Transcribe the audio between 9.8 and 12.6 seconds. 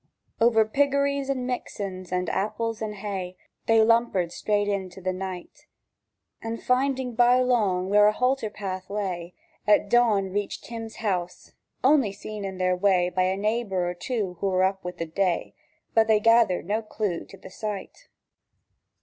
dawn reached Tim's house, on'y seen on